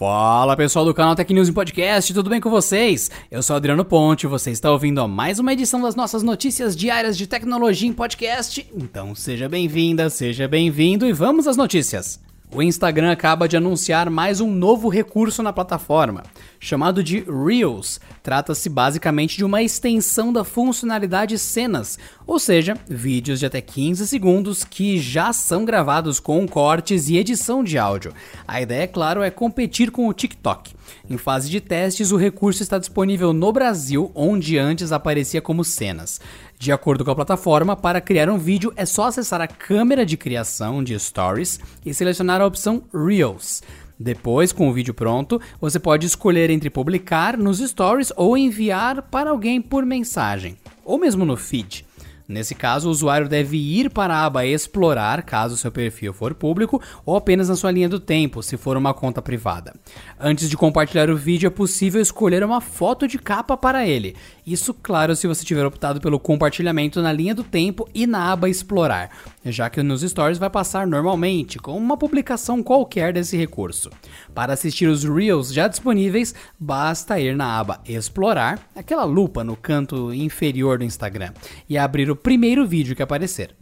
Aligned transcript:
Fala 0.00 0.56
pessoal 0.56 0.86
do 0.86 0.94
canal 0.94 1.14
Tech 1.14 1.30
News 1.30 1.50
em 1.50 1.52
Podcast, 1.52 2.14
tudo 2.14 2.30
bem 2.30 2.40
com 2.40 2.48
vocês? 2.48 3.10
Eu 3.30 3.42
sou 3.42 3.54
Adriano 3.54 3.84
Ponte, 3.84 4.26
você 4.26 4.50
está 4.50 4.72
ouvindo 4.72 5.06
mais 5.06 5.38
uma 5.38 5.52
edição 5.52 5.82
das 5.82 5.94
nossas 5.94 6.22
notícias 6.22 6.74
diárias 6.74 7.18
de 7.18 7.26
tecnologia 7.26 7.86
em 7.86 7.92
podcast. 7.92 8.66
Então 8.74 9.14
seja 9.14 9.46
bem-vinda, 9.46 10.08
seja 10.08 10.48
bem-vindo 10.48 11.06
e 11.06 11.12
vamos 11.12 11.46
às 11.46 11.58
notícias. 11.58 12.18
O 12.52 12.60
Instagram 12.60 13.12
acaba 13.12 13.46
de 13.46 13.56
anunciar 13.56 14.10
mais 14.10 14.40
um 14.40 14.50
novo 14.50 14.88
recurso 14.88 15.40
na 15.40 15.52
plataforma, 15.52 16.24
chamado 16.58 17.00
de 17.00 17.20
Reels. 17.20 18.00
Trata-se 18.24 18.68
basicamente 18.68 19.36
de 19.36 19.44
uma 19.44 19.62
extensão 19.62 20.32
da 20.32 20.42
funcionalidade 20.42 21.38
cenas, 21.38 21.96
ou 22.26 22.40
seja, 22.40 22.76
vídeos 22.88 23.38
de 23.38 23.46
até 23.46 23.60
15 23.60 24.04
segundos 24.04 24.64
que 24.64 24.98
já 24.98 25.32
são 25.32 25.64
gravados 25.64 26.18
com 26.18 26.44
cortes 26.48 27.08
e 27.08 27.16
edição 27.16 27.62
de 27.62 27.78
áudio. 27.78 28.12
A 28.48 28.60
ideia, 28.60 28.82
é 28.82 28.88
claro, 28.88 29.22
é 29.22 29.30
competir 29.30 29.92
com 29.92 30.08
o 30.08 30.12
TikTok. 30.12 30.74
Em 31.08 31.16
fase 31.16 31.50
de 31.50 31.60
testes, 31.60 32.12
o 32.12 32.16
recurso 32.16 32.62
está 32.62 32.78
disponível 32.78 33.32
no 33.32 33.52
Brasil, 33.52 34.10
onde 34.14 34.58
antes 34.58 34.92
aparecia 34.92 35.40
como 35.40 35.64
cenas. 35.64 36.20
De 36.58 36.72
acordo 36.72 37.04
com 37.04 37.10
a 37.10 37.14
plataforma, 37.14 37.76
para 37.76 38.00
criar 38.00 38.28
um 38.28 38.38
vídeo 38.38 38.72
é 38.76 38.84
só 38.84 39.04
acessar 39.04 39.40
a 39.40 39.48
câmera 39.48 40.04
de 40.04 40.16
criação 40.16 40.82
de 40.84 40.98
Stories 40.98 41.60
e 41.84 41.94
selecionar 41.94 42.40
a 42.40 42.46
opção 42.46 42.82
Reels. 42.92 43.62
Depois, 43.98 44.50
com 44.50 44.68
o 44.68 44.72
vídeo 44.72 44.94
pronto, 44.94 45.40
você 45.60 45.78
pode 45.78 46.06
escolher 46.06 46.48
entre 46.48 46.70
publicar 46.70 47.36
nos 47.36 47.58
Stories 47.58 48.12
ou 48.16 48.36
enviar 48.36 49.02
para 49.02 49.30
alguém 49.30 49.60
por 49.60 49.84
mensagem, 49.84 50.56
ou 50.84 50.98
mesmo 50.98 51.24
no 51.24 51.36
feed. 51.36 51.84
Nesse 52.30 52.54
caso, 52.54 52.86
o 52.86 52.92
usuário 52.92 53.28
deve 53.28 53.56
ir 53.56 53.90
para 53.90 54.14
a 54.14 54.24
aba 54.24 54.46
Explorar, 54.46 55.22
caso 55.24 55.56
seu 55.56 55.72
perfil 55.72 56.12
for 56.12 56.32
público, 56.32 56.80
ou 57.04 57.16
apenas 57.16 57.48
na 57.48 57.56
sua 57.56 57.72
linha 57.72 57.88
do 57.88 57.98
tempo, 57.98 58.40
se 58.40 58.56
for 58.56 58.76
uma 58.76 58.94
conta 58.94 59.20
privada. 59.20 59.74
Antes 60.18 60.48
de 60.48 60.56
compartilhar 60.56 61.10
o 61.10 61.16
vídeo, 61.16 61.48
é 61.48 61.50
possível 61.50 62.00
escolher 62.00 62.44
uma 62.44 62.60
foto 62.60 63.08
de 63.08 63.18
capa 63.18 63.56
para 63.56 63.84
ele. 63.84 64.14
Isso, 64.46 64.72
claro, 64.72 65.16
se 65.16 65.26
você 65.26 65.44
tiver 65.44 65.66
optado 65.66 66.00
pelo 66.00 66.20
compartilhamento 66.20 67.02
na 67.02 67.12
linha 67.12 67.34
do 67.34 67.42
tempo 67.42 67.88
e 67.92 68.06
na 68.06 68.30
aba 68.32 68.48
Explorar, 68.48 69.10
já 69.44 69.70
que 69.70 69.82
nos 69.82 70.02
Stories 70.02 70.38
vai 70.38 70.50
passar 70.50 70.86
normalmente, 70.86 71.58
com 71.58 71.76
uma 71.76 71.96
publicação 71.96 72.62
qualquer 72.62 73.12
desse 73.12 73.36
recurso. 73.36 73.90
Para 74.34 74.52
assistir 74.52 74.86
os 74.86 75.04
Reels 75.04 75.52
já 75.52 75.68
disponíveis, 75.68 76.34
basta 76.58 77.20
ir 77.20 77.36
na 77.36 77.58
aba 77.58 77.80
Explorar, 77.86 78.58
aquela 78.74 79.04
lupa 79.04 79.42
no 79.42 79.56
canto 79.56 80.12
inferior 80.12 80.78
do 80.78 80.84
Instagram, 80.84 81.32
e 81.68 81.78
abrir 81.78 82.10
o 82.10 82.16
primeiro 82.16 82.66
vídeo 82.66 82.94
que 82.94 83.02
aparecer. 83.02 83.54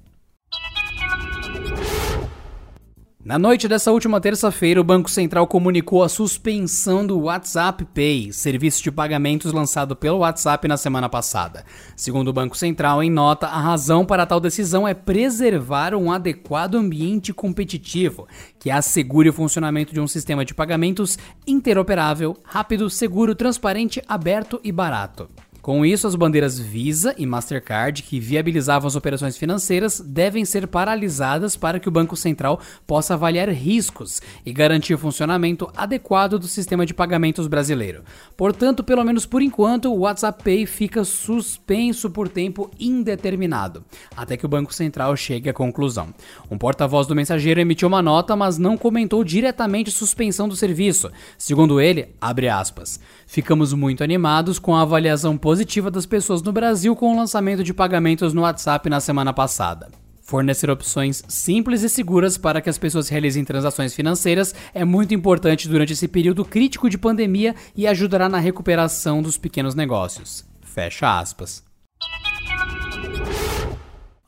Na 3.29 3.39
noite 3.39 3.69
dessa 3.69 3.93
última 3.93 4.23
terça-feira, 4.23 4.81
o 4.81 4.85
Banco 4.85 5.11
Central 5.11 5.47
comunicou 5.47 6.03
a 6.03 6.09
suspensão 6.09 7.07
do 7.07 7.21
WhatsApp 7.25 7.85
Pay, 7.85 8.33
serviço 8.33 8.83
de 8.83 8.91
pagamentos 8.91 9.53
lançado 9.53 9.95
pelo 9.95 10.21
WhatsApp 10.21 10.67
na 10.67 10.79
semana 10.79 11.11
passada. 11.11 11.63
Segundo 11.95 12.29
o 12.29 12.33
Banco 12.33 12.57
Central, 12.57 13.03
em 13.03 13.11
nota, 13.11 13.47
a 13.47 13.61
razão 13.61 14.03
para 14.03 14.25
tal 14.25 14.41
decisão 14.41 14.89
é 14.89 14.95
preservar 14.95 15.95
um 15.95 16.11
adequado 16.11 16.77
ambiente 16.77 17.35
competitivo 17.35 18.27
que 18.59 18.71
assegure 18.71 19.29
o 19.29 19.35
funcionamento 19.35 19.93
de 19.93 20.01
um 20.01 20.09
sistema 20.09 20.43
de 20.43 20.55
pagamentos 20.55 21.19
interoperável, 21.47 22.35
rápido, 22.43 22.89
seguro, 22.89 23.35
transparente, 23.35 24.03
aberto 24.09 24.59
e 24.65 24.73
barato. 24.73 25.29
Com 25.69 25.85
isso, 25.85 26.07
as 26.07 26.15
bandeiras 26.15 26.59
Visa 26.59 27.15
e 27.19 27.27
Mastercard, 27.27 28.03
que 28.03 28.19
viabilizavam 28.19 28.87
as 28.87 28.97
operações 28.97 29.37
financeiras, 29.37 30.01
devem 30.01 30.43
ser 30.43 30.67
paralisadas 30.67 31.59
para 31.59 31.79
que 31.79 31.87
o 31.87 31.93
Banco 31.93 32.17
Central 32.17 32.59
possa 32.87 33.13
avaliar 33.13 33.51
riscos 33.51 34.23
e 34.47 34.51
garantir 34.51 34.95
o 34.95 34.99
funcionamento 34.99 35.71
adequado 35.77 36.39
do 36.39 36.49
sistema 36.49 36.87
de 36.87 36.95
pagamentos 36.95 37.47
brasileiro. 37.47 38.03
Portanto, 38.35 38.83
pelo 38.83 39.05
menos 39.05 39.27
por 39.27 39.43
enquanto, 39.43 39.93
o 39.93 39.99
WhatsApp 39.99 40.43
Pay 40.43 40.65
fica 40.65 41.05
suspenso 41.05 42.09
por 42.09 42.31
tempo 42.31 42.71
indeterminado, 42.81 43.85
até 44.17 44.39
que 44.39 44.47
o 44.47 44.49
Banco 44.49 44.73
Central 44.73 45.15
chegue 45.19 45.51
à 45.51 45.53
conclusão. 45.53 46.15
Um 46.51 46.57
porta-voz 46.57 47.07
do 47.07 47.15
mensageiro 47.15 47.61
emitiu 47.61 47.89
uma 47.89 48.01
nota, 48.01 48.35
mas 48.35 48.57
não 48.57 48.79
comentou 48.79 49.23
diretamente 49.23 49.91
suspensão 49.91 50.49
do 50.49 50.57
serviço. 50.57 51.11
Segundo 51.37 51.79
ele, 51.79 52.09
abre 52.19 52.49
aspas, 52.49 52.99
ficamos 53.27 53.75
muito 53.75 54.03
animados 54.03 54.59
com 54.59 54.75
a 54.75 54.81
avaliação 54.81 55.37
positiva 55.37 55.58
positiva 55.59 55.91
das 55.91 56.07
pessoas 56.07 56.41
no 56.41 56.53
Brasil 56.53 56.95
com 56.95 57.13
o 57.13 57.17
lançamento 57.17 57.65
de 57.65 57.75
pagamentos 57.75 58.33
no 58.33 58.43
WhatsApp 58.43 58.89
na 58.89 59.01
semana 59.01 59.33
passada. 59.33 59.89
Fornecer 60.23 60.71
opções 60.71 61.25
simples 61.27 61.83
e 61.83 61.89
seguras 61.89 62.39
para 62.39 62.61
que 62.61 62.71
as 62.71 62.79
pessoas 62.79 63.09
realizem 63.09 63.45
transações 63.45 63.93
financeiras 63.93 64.55
é 64.73 64.85
muito 64.85 65.15
importante 65.15 65.69
durante 65.69 65.95
esse 65.95 66.07
período 66.07 66.45
crítico 66.45 66.89
de 66.89 66.97
pandemia 66.97 67.57
e 67.75 67.89
ajudará 67.89 68.29
na 68.29 68.39
recuperação 68.39 69.21
dos 69.21 69.37
pequenos 69.37 69.75
negócios. 69.75 70.45
Fecha 70.63 71.19
aspas. 71.19 71.68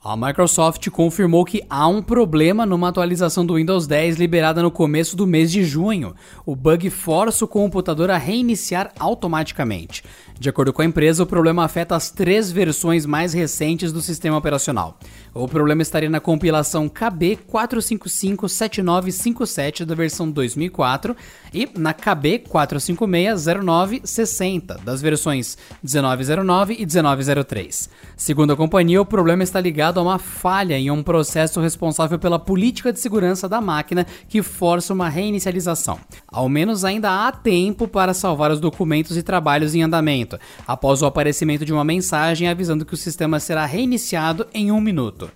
A 0.03 0.16
Microsoft 0.16 0.88
confirmou 0.88 1.44
que 1.44 1.62
há 1.69 1.87
um 1.87 2.00
problema 2.00 2.65
numa 2.65 2.88
atualização 2.88 3.44
do 3.44 3.56
Windows 3.56 3.87
10 3.87 4.16
liberada 4.16 4.62
no 4.62 4.71
começo 4.71 5.15
do 5.15 5.27
mês 5.27 5.53
de 5.53 5.62
junho. 5.62 6.15
O 6.47 6.56
bug 6.56 6.88
força 6.88 7.44
o 7.44 7.49
computador 7.49 8.11
a 8.11 8.16
reiniciar 8.16 8.94
automaticamente. 8.99 10.03
De 10.38 10.49
acordo 10.49 10.72
com 10.72 10.81
a 10.81 10.87
empresa, 10.87 11.22
o 11.22 11.27
problema 11.27 11.66
afeta 11.66 11.94
as 11.94 12.11
três 12.11 12.50
versões 12.50 13.05
mais 13.05 13.34
recentes 13.34 13.93
do 13.93 14.00
sistema 14.00 14.38
operacional. 14.38 14.99
O 15.34 15.47
problema 15.47 15.83
estaria 15.83 16.09
na 16.09 16.19
compilação 16.19 16.88
KB 16.88 17.38
4557957 17.47 19.84
da 19.84 19.94
versão 19.94 20.31
2004 20.31 21.15
e 21.53 21.69
na 21.77 21.93
KB 21.93 22.43
4560960 22.49 24.82
das 24.82 25.03
versões 25.03 25.59
1909 25.82 26.72
e 26.72 26.87
1903. 26.87 27.91
Segundo 28.17 28.55
a 28.55 28.56
companhia, 28.56 29.03
o 29.03 29.05
problema 29.05 29.43
está 29.43 29.61
ligado 29.61 29.90
a 29.99 30.03
uma 30.03 30.19
falha 30.19 30.78
em 30.78 30.91
um 30.91 31.03
processo 31.03 31.61
responsável 31.61 32.19
pela 32.19 32.39
política 32.39 32.93
de 32.93 33.01
segurança 33.01 33.49
da 33.49 33.61
máquina 33.61 34.06
que 34.28 34.43
força 34.43 34.93
uma 34.93 35.09
reinicialização. 35.09 35.99
Ao 36.28 36.49
menos 36.49 36.84
ainda 36.84 37.27
há 37.27 37.33
tempo 37.33 37.89
para 37.89 38.15
salvar 38.15 38.50
os 38.50 38.61
documentos 38.61 39.17
e 39.17 39.23
trabalhos 39.23 39.75
em 39.75 39.83
andamento 39.83 40.39
após 40.67 41.03
o 41.03 41.06
aparecimento 41.06 41.65
de 41.65 41.73
uma 41.73 41.84
mensagem 41.84 42.49
avisando 42.49 42.84
que 42.84 42.95
o 42.95 42.97
sistema 42.97 43.41
será 43.41 43.67
reiniciado 43.67 44.47
em 44.55 44.71
um 44.71 44.81
minuto. 44.81 45.31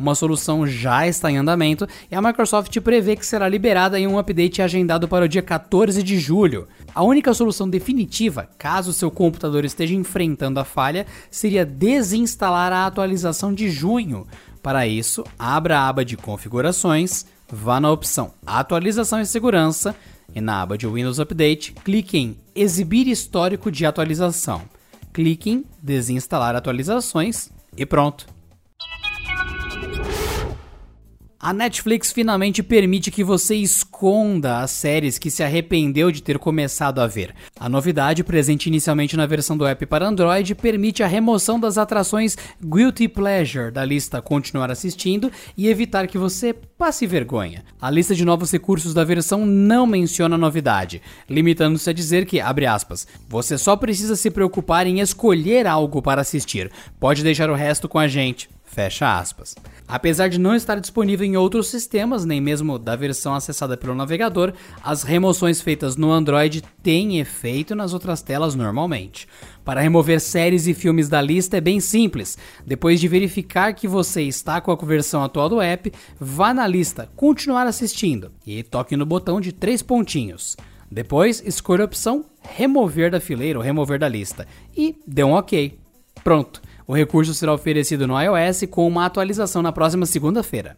Uma 0.00 0.14
solução 0.14 0.66
já 0.66 1.06
está 1.06 1.30
em 1.30 1.36
andamento 1.36 1.86
e 2.10 2.14
a 2.14 2.22
Microsoft 2.22 2.74
prevê 2.80 3.14
que 3.16 3.26
será 3.26 3.46
liberada 3.46 4.00
em 4.00 4.06
um 4.06 4.18
update 4.18 4.62
agendado 4.62 5.06
para 5.06 5.26
o 5.26 5.28
dia 5.28 5.42
14 5.42 6.02
de 6.02 6.18
julho. 6.18 6.66
A 6.94 7.02
única 7.02 7.34
solução 7.34 7.68
definitiva, 7.68 8.48
caso 8.56 8.94
seu 8.94 9.10
computador 9.10 9.62
esteja 9.62 9.94
enfrentando 9.94 10.58
a 10.58 10.64
falha, 10.64 11.06
seria 11.30 11.66
desinstalar 11.66 12.72
a 12.72 12.86
atualização 12.86 13.52
de 13.52 13.68
junho. 13.68 14.26
Para 14.62 14.86
isso, 14.86 15.22
abra 15.38 15.78
a 15.78 15.88
aba 15.88 16.02
de 16.02 16.16
configurações, 16.16 17.26
vá 17.52 17.78
na 17.78 17.92
opção 17.92 18.32
Atualização 18.46 19.20
e 19.20 19.26
Segurança 19.26 19.94
e 20.34 20.40
na 20.40 20.62
aba 20.62 20.78
de 20.78 20.86
Windows 20.86 21.18
Update, 21.18 21.74
clique 21.84 22.16
em 22.16 22.38
Exibir 22.54 23.06
histórico 23.06 23.70
de 23.70 23.84
atualização. 23.84 24.62
Clique 25.12 25.50
em 25.50 25.64
Desinstalar 25.82 26.56
atualizações 26.56 27.50
e 27.76 27.84
pronto. 27.84 28.39
A 31.42 31.54
Netflix 31.54 32.12
finalmente 32.12 32.62
permite 32.62 33.10
que 33.10 33.24
você 33.24 33.54
esconda 33.54 34.58
as 34.58 34.72
séries 34.72 35.18
que 35.18 35.30
se 35.30 35.42
arrependeu 35.42 36.12
de 36.12 36.22
ter 36.22 36.38
começado 36.38 37.00
a 37.00 37.06
ver. 37.06 37.34
A 37.58 37.66
novidade, 37.66 38.22
presente 38.22 38.66
inicialmente 38.66 39.16
na 39.16 39.24
versão 39.24 39.56
do 39.56 39.64
app 39.64 39.86
para 39.86 40.06
Android, 40.06 40.54
permite 40.54 41.02
a 41.02 41.06
remoção 41.06 41.58
das 41.58 41.78
atrações 41.78 42.36
Guilty 42.62 43.08
Pleasure 43.08 43.70
da 43.70 43.82
lista 43.82 44.20
Continuar 44.20 44.70
assistindo 44.70 45.32
e 45.56 45.66
evitar 45.66 46.06
que 46.08 46.18
você 46.18 46.52
passe 46.52 47.06
vergonha. 47.06 47.64
A 47.80 47.90
lista 47.90 48.14
de 48.14 48.22
novos 48.22 48.52
recursos 48.52 48.92
da 48.92 49.02
versão 49.02 49.46
não 49.46 49.86
menciona 49.86 50.34
a 50.34 50.38
novidade, 50.38 51.00
limitando-se 51.26 51.88
a 51.88 51.94
dizer 51.94 52.26
que, 52.26 52.38
abre 52.38 52.66
aspas, 52.66 53.06
você 53.26 53.56
só 53.56 53.76
precisa 53.76 54.14
se 54.14 54.30
preocupar 54.30 54.86
em 54.86 55.00
escolher 55.00 55.66
algo 55.66 56.02
para 56.02 56.20
assistir. 56.20 56.70
Pode 56.98 57.22
deixar 57.22 57.48
o 57.48 57.54
resto 57.54 57.88
com 57.88 57.98
a 57.98 58.06
gente. 58.06 58.46
Fecha 58.72 59.18
aspas. 59.18 59.56
Apesar 59.88 60.28
de 60.28 60.38
não 60.38 60.54
estar 60.54 60.78
disponível 60.78 61.26
em 61.26 61.36
outros 61.36 61.66
sistemas, 61.66 62.24
nem 62.24 62.40
mesmo 62.40 62.78
da 62.78 62.94
versão 62.94 63.34
acessada 63.34 63.76
pelo 63.76 63.96
navegador, 63.96 64.52
as 64.80 65.02
remoções 65.02 65.60
feitas 65.60 65.96
no 65.96 66.12
Android 66.12 66.62
têm 66.80 67.18
efeito 67.18 67.74
nas 67.74 67.92
outras 67.92 68.22
telas 68.22 68.54
normalmente. 68.54 69.26
Para 69.64 69.80
remover 69.80 70.20
séries 70.20 70.68
e 70.68 70.74
filmes 70.74 71.08
da 71.08 71.20
lista 71.20 71.56
é 71.56 71.60
bem 71.60 71.80
simples. 71.80 72.38
Depois 72.64 73.00
de 73.00 73.08
verificar 73.08 73.74
que 73.74 73.88
você 73.88 74.22
está 74.22 74.60
com 74.60 74.70
a 74.70 74.76
versão 74.76 75.24
atual 75.24 75.48
do 75.48 75.60
app, 75.60 75.92
vá 76.20 76.54
na 76.54 76.66
lista 76.68 77.10
Continuar 77.16 77.66
assistindo 77.66 78.30
e 78.46 78.62
toque 78.62 78.96
no 78.96 79.04
botão 79.04 79.40
de 79.40 79.50
três 79.50 79.82
pontinhos. 79.82 80.56
Depois, 80.88 81.42
escolha 81.44 81.82
a 81.82 81.86
opção 81.86 82.24
remover 82.40 83.10
da 83.10 83.18
fileira 83.18 83.58
ou 83.58 83.64
remover 83.64 83.98
da 83.98 84.08
lista 84.08 84.46
e 84.76 84.94
dê 85.04 85.24
um 85.24 85.34
OK. 85.34 85.76
Pronto. 86.22 86.62
O 86.90 86.92
recurso 86.92 87.32
será 87.32 87.54
oferecido 87.54 88.04
no 88.04 88.20
iOS 88.20 88.64
com 88.68 88.84
uma 88.84 89.06
atualização 89.06 89.62
na 89.62 89.70
próxima 89.70 90.04
segunda-feira. 90.06 90.76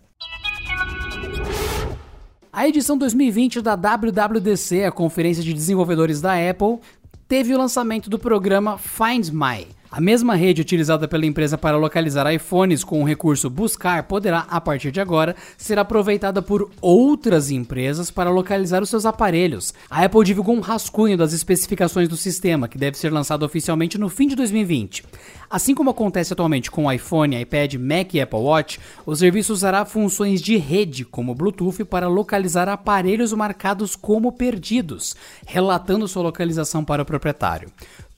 A 2.53 2.69
edição 2.69 2.99
2020 2.99 3.63
da 3.63 3.75
WWDC, 3.75 4.85
a 4.85 4.93
conferência 4.93 5.43
de 5.43 5.55
desenvolvedores 5.55 6.21
da 6.21 6.35
Apple, 6.35 6.81
teve 7.27 7.55
o 7.55 7.57
lançamento 7.57 8.11
do 8.11 8.19
programa 8.19 8.77
Find 8.77 9.31
My. 9.31 9.67
A 9.95 10.01
mesma 10.01 10.35
rede 10.35 10.63
utilizada 10.63 11.07
pela 11.07 11.27
empresa 11.27 11.59
para 11.59 11.77
localizar 11.77 12.33
iPhones 12.33 12.83
com 12.83 13.03
o 13.03 13.07
recurso 13.07 13.51
Buscar 13.51 14.05
poderá, 14.05 14.47
a 14.49 14.59
partir 14.59 14.91
de 14.91 15.03
agora, 15.03 15.37
ser 15.59 15.79
aproveitada 15.79 16.41
por 16.41 16.71
outras 16.81 17.51
empresas 17.51 18.11
para 18.11 18.31
localizar 18.31 18.83
os 18.83 18.89
seus 18.89 19.05
aparelhos. 19.05 19.75
A 19.91 20.03
Apple 20.03 20.25
divulgou 20.25 20.57
um 20.57 20.61
rascunho 20.61 21.19
das 21.19 21.35
especificações 21.35 22.09
do 22.09 22.17
sistema, 22.17 22.69
que 22.69 22.79
deve 22.79 22.97
ser 22.97 23.13
lançado 23.13 23.43
oficialmente 23.43 23.99
no 23.99 24.09
fim 24.09 24.27
de 24.27 24.35
2020. 24.35 25.05
Assim 25.51 25.75
como 25.75 25.91
acontece 25.91 26.33
atualmente 26.33 26.71
com 26.71 26.91
iPhone, 26.91 27.39
iPad, 27.39 27.75
Mac 27.75 28.15
e 28.15 28.21
Apple 28.23 28.39
Watch, 28.39 28.81
o 29.05 29.15
serviço 29.15 29.53
usará 29.53 29.85
funções 29.85 30.41
de 30.41 30.57
rede, 30.57 31.05
como 31.05 31.35
Bluetooth, 31.35 31.85
para 31.85 32.09
localizar 32.09 32.67
aparelhos 32.67 33.35
marcados 33.35 33.95
como 33.95 34.33
perdidos, 34.33 35.15
relatando 35.47 36.09
sua 36.09 36.23
localização 36.23 36.83
para 36.83 37.03
o 37.03 37.05
proprietário. 37.05 37.71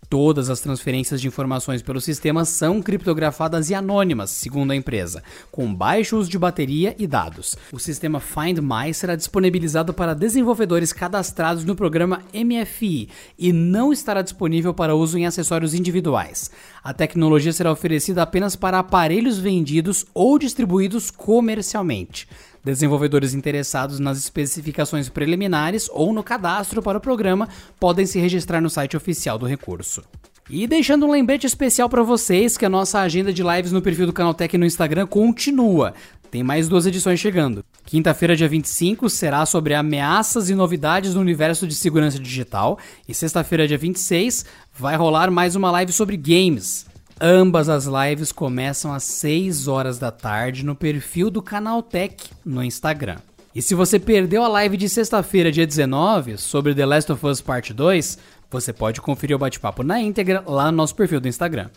Todas 0.09 0.51
as 0.51 0.61
transferências 0.61 1.21
de 1.21 1.29
informações 1.29 1.83
pelo 1.83 2.01
sistema 2.01 2.45
são 2.45 2.83
criptografadas 2.83 3.71
e 3.71 3.75
anônimas, 3.75 4.31
segundo 4.31 4.71
a 4.71 4.77
empresa, 4.77 5.23
com 5.51 5.75
baixo 5.75 6.17
uso 6.17 6.31
de 6.31 6.39
bateria 6.39 6.95
e 6.99 7.07
dados. 7.07 7.57
O 7.73 7.79
sistema 7.79 8.21
Find 8.21 8.59
My 8.61 8.93
será 8.93 9.17
disponibilizado 9.17 9.95
para 9.95 10.15
desenvolvedores 10.15 10.93
cadastrados 10.93 11.65
no 11.65 11.75
programa 11.75 12.23
MFI 12.35 13.09
e 13.39 13.53
não 13.53 13.93
estará 13.93 14.23
disponível 14.23 14.75
para 14.75 14.95
uso 14.95 15.19
em 15.19 15.27
acessórios 15.27 15.75
individuais. 15.75 16.51
A 16.83 16.93
tecnologia 16.93 17.53
será 17.53 17.73
oferecida 17.73 18.23
apenas 18.23 18.57
para 18.57 18.79
aparelhos 18.79 19.39
vendidos 19.39 20.05
ou 20.13 20.39
distribuídos 20.39 21.11
comercialmente. 21.11 22.29
Desenvolvedores 22.65 23.35
interessados 23.35 24.01
nas 24.01 24.17
especificações 24.17 25.11
preliminares 25.11 25.91
ou 25.93 26.15
no 26.15 26.23
cadastro 26.23 26.81
para 26.81 26.97
o 26.97 27.01
programa 27.01 27.47
podem 27.79 28.07
se 28.07 28.19
registrar 28.19 28.61
no 28.61 28.71
site 28.71 28.97
oficial 28.97 29.39
do 29.39 29.45
recurso. 29.45 30.03
E 30.49 30.67
deixando 30.67 31.07
um 31.07 31.11
lembrete 31.11 31.47
especial 31.47 31.89
para 31.89 32.03
vocês 32.03 32.57
que 32.57 32.65
a 32.65 32.71
nossa 32.71 33.01
agenda 33.01 33.33
de 33.33 33.43
lives 33.43 33.71
no 33.71 33.83
perfil 33.83 34.07
do 34.07 34.13
Canaltech 34.13 34.57
no 34.57 34.65
Instagram 34.65 35.07
continua. 35.07 35.93
Tem 36.31 36.43
mais 36.43 36.67
duas 36.67 36.87
edições 36.87 37.21
chegando. 37.21 37.65
Quinta-feira, 37.85 38.35
dia 38.35 38.49
25, 38.49 39.09
será 39.09 39.45
sobre 39.47 39.75
ameaças 39.75 40.51
e 40.51 40.55
novidades 40.55 41.15
no 41.15 41.21
universo 41.21 41.67
de 41.67 41.75
segurança 41.75 42.19
digital. 42.19 42.79
E 43.07 43.15
sexta-feira, 43.15 43.69
dia 43.69 43.79
26, 43.79 44.45
vai 44.77 44.97
rolar 44.97 45.31
mais 45.31 45.55
uma 45.55 45.71
live 45.71 45.93
sobre 45.93 46.17
games. 46.17 46.87
Ambas 47.21 47.69
as 47.69 47.87
lives 47.87 48.33
começam 48.33 48.93
às 48.93 49.05
6 49.05 49.69
horas 49.69 49.99
da 49.99 50.11
tarde 50.11 50.65
no 50.65 50.75
perfil 50.75 51.31
do 51.31 51.41
Canal 51.41 51.83
Tech 51.83 52.17
no 52.45 52.63
Instagram. 52.63 53.19
E 53.55 53.63
se 53.63 53.75
você 53.75 54.01
perdeu 54.01 54.43
a 54.43 54.49
live 54.49 54.77
de 54.77 54.89
sexta-feira, 54.89 55.53
dia 55.53 55.67
19, 55.67 56.37
sobre 56.39 56.75
The 56.75 56.85
Last 56.85 57.13
of 57.13 57.25
Us 57.25 57.41
Part 57.41 57.73
2, 57.73 58.19
você 58.51 58.73
pode 58.73 59.01
conferir 59.01 59.37
o 59.37 59.39
bate-papo 59.39 59.85
na 59.85 60.01
íntegra 60.01 60.43
lá 60.45 60.73
no 60.73 60.77
nosso 60.77 60.95
perfil 60.97 61.21
do 61.21 61.29
Instagram. 61.29 61.71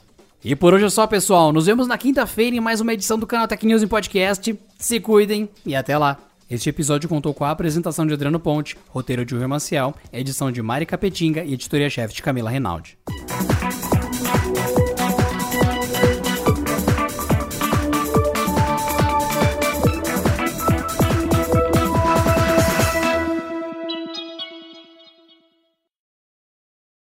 E 0.43 0.55
por 0.55 0.73
hoje 0.73 0.85
é 0.85 0.89
só, 0.89 1.05
pessoal. 1.05 1.51
Nos 1.51 1.67
vemos 1.67 1.87
na 1.87 1.97
quinta-feira 1.97 2.55
em 2.55 2.59
mais 2.59 2.81
uma 2.81 2.93
edição 2.93 3.19
do 3.19 3.27
Canal 3.27 3.47
Tech 3.47 3.63
News 3.63 3.83
em 3.83 3.87
Podcast. 3.87 4.57
Se 4.79 4.99
cuidem 4.99 5.47
e 5.65 5.75
até 5.75 5.97
lá. 5.97 6.17
Este 6.49 6.69
episódio 6.69 7.09
contou 7.09 7.33
com 7.33 7.43
a 7.43 7.51
apresentação 7.51 8.07
de 8.07 8.13
Adriano 8.13 8.39
Ponte, 8.39 8.77
roteiro 8.89 9.25
de 9.25 9.35
Rui 9.35 9.45
Maciel, 9.45 9.93
edição 10.11 10.51
de 10.51 10.61
Mari 10.61 10.85
Capetinga 10.85 11.43
e 11.43 11.53
editoria-chefe 11.53 12.15
de 12.15 12.23
Camila 12.23 12.49
Reinaldi. 12.49 12.97